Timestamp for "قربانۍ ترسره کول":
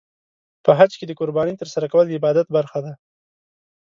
1.19-2.05